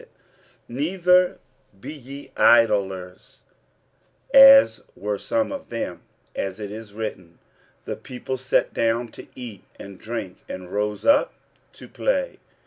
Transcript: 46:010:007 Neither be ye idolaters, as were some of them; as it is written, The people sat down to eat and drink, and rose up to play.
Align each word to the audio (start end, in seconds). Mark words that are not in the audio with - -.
46:010:007 0.01 0.09
Neither 0.81 1.37
be 1.79 1.93
ye 1.93 2.31
idolaters, 2.35 3.41
as 4.33 4.83
were 4.95 5.19
some 5.19 5.51
of 5.51 5.69
them; 5.69 6.01
as 6.35 6.59
it 6.59 6.71
is 6.71 6.95
written, 6.95 7.37
The 7.85 7.97
people 7.97 8.39
sat 8.39 8.73
down 8.73 9.09
to 9.09 9.27
eat 9.35 9.63
and 9.79 9.99
drink, 9.99 10.37
and 10.49 10.73
rose 10.73 11.05
up 11.05 11.35
to 11.73 11.87
play. 11.87 12.39